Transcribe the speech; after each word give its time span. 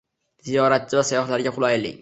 Ziyoratchi 0.47 0.99
va 1.01 1.05
sayyohlarga 1.11 1.57
qulaylik 1.61 1.89